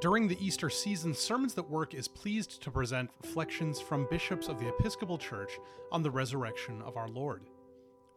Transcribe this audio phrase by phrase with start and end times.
[0.00, 4.58] During the Easter season, Sermons That Work is pleased to present reflections from bishops of
[4.58, 5.58] the Episcopal Church
[5.92, 7.42] on the resurrection of our Lord.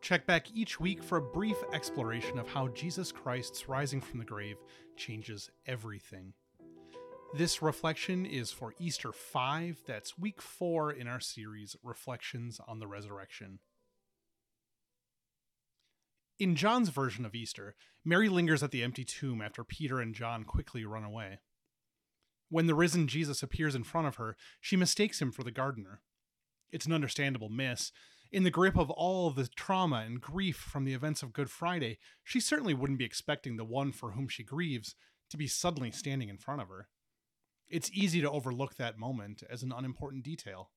[0.00, 4.24] Check back each week for a brief exploration of how Jesus Christ's rising from the
[4.24, 4.56] grave
[4.96, 6.32] changes everything.
[7.36, 12.88] This reflection is for Easter 5, that's week 4 in our series Reflections on the
[12.88, 13.60] Resurrection.
[16.40, 20.42] In John's version of Easter, Mary lingers at the empty tomb after Peter and John
[20.42, 21.38] quickly run away.
[22.50, 26.00] When the risen Jesus appears in front of her, she mistakes him for the gardener.
[26.70, 27.92] It's an understandable miss.
[28.30, 31.98] In the grip of all the trauma and grief from the events of Good Friday,
[32.24, 34.94] she certainly wouldn't be expecting the one for whom she grieves
[35.30, 36.88] to be suddenly standing in front of her.
[37.68, 40.70] It's easy to overlook that moment as an unimportant detail.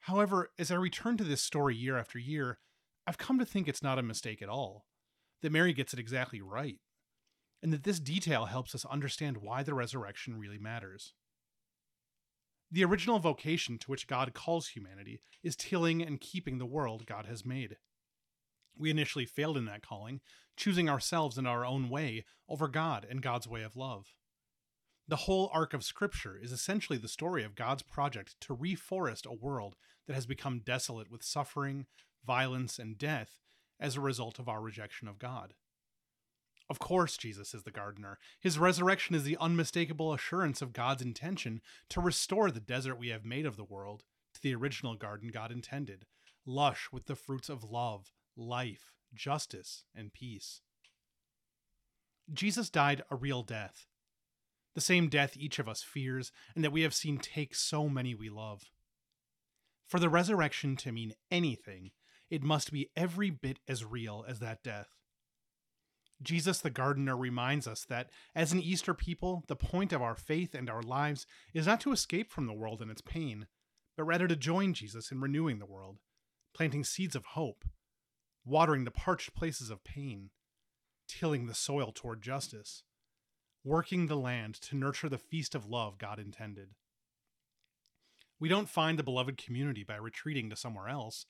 [0.00, 2.58] However, as I return to this story year after year,
[3.06, 4.86] I've come to think it's not a mistake at all,
[5.42, 6.78] that Mary gets it exactly right
[7.62, 11.14] and that this detail helps us understand why the resurrection really matters.
[12.70, 17.26] The original vocation to which God calls humanity is tilling and keeping the world God
[17.26, 17.76] has made.
[18.76, 20.20] We initially failed in that calling,
[20.56, 24.14] choosing ourselves and our own way over God and God's way of love.
[25.06, 29.34] The whole arc of Scripture is essentially the story of God's project to reforest a
[29.34, 29.76] world
[30.06, 31.86] that has become desolate with suffering,
[32.24, 33.38] violence, and death
[33.78, 35.54] as a result of our rejection of God.
[36.72, 38.18] Of course, Jesus is the gardener.
[38.40, 43.26] His resurrection is the unmistakable assurance of God's intention to restore the desert we have
[43.26, 46.06] made of the world to the original garden God intended,
[46.46, 50.62] lush with the fruits of love, life, justice, and peace.
[52.32, 53.84] Jesus died a real death,
[54.74, 58.14] the same death each of us fears and that we have seen take so many
[58.14, 58.62] we love.
[59.86, 61.90] For the resurrection to mean anything,
[62.30, 64.88] it must be every bit as real as that death.
[66.22, 70.54] Jesus the gardener reminds us that, as an Easter people, the point of our faith
[70.54, 73.46] and our lives is not to escape from the world and its pain,
[73.96, 75.98] but rather to join Jesus in renewing the world,
[76.54, 77.64] planting seeds of hope,
[78.44, 80.30] watering the parched places of pain,
[81.08, 82.82] tilling the soil toward justice,
[83.64, 86.70] working the land to nurture the feast of love God intended.
[88.40, 91.26] We don't find the beloved community by retreating to somewhere else.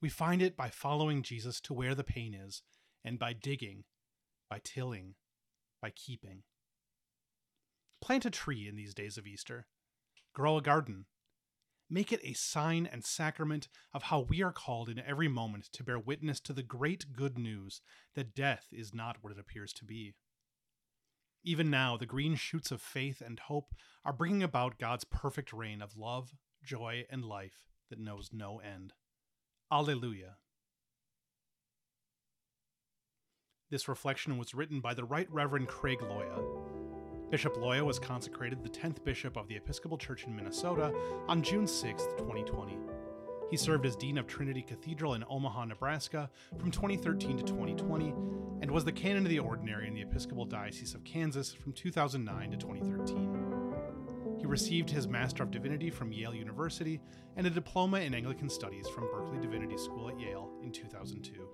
[0.00, 2.62] We find it by following Jesus to where the pain is
[3.04, 3.84] and by digging
[4.48, 5.14] by tilling,
[5.80, 6.42] by keeping.
[8.00, 9.66] Plant a tree in these days of Easter.
[10.34, 11.06] Grow a garden.
[11.88, 15.84] Make it a sign and sacrament of how we are called in every moment to
[15.84, 17.80] bear witness to the great good news
[18.14, 20.14] that death is not what it appears to be.
[21.44, 23.72] Even now, the green shoots of faith and hope
[24.04, 28.92] are bringing about God's perfect reign of love, joy, and life that knows no end.
[29.70, 30.38] Alleluia.
[33.68, 36.40] This reflection was written by the Right Reverend Craig Loya.
[37.32, 40.94] Bishop Loya was consecrated the 10th Bishop of the Episcopal Church in Minnesota
[41.26, 42.78] on June 6, 2020.
[43.50, 48.14] He served as Dean of Trinity Cathedral in Omaha, Nebraska from 2013 to 2020
[48.62, 52.52] and was the Canon of the Ordinary in the Episcopal Diocese of Kansas from 2009
[52.52, 54.38] to 2013.
[54.38, 57.00] He received his Master of Divinity from Yale University
[57.34, 61.48] and a diploma in Anglican Studies from Berkeley Divinity School at Yale in 2002.